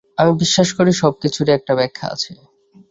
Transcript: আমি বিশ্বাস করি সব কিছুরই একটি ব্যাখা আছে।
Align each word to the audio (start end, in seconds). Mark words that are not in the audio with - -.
আমি 0.17 0.31
বিশ্বাস 0.41 0.69
করি 0.77 0.91
সব 1.01 1.13
কিছুরই 1.21 1.55
একটি 1.57 1.71
ব্যাখা 1.79 2.05
আছে। 2.13 2.31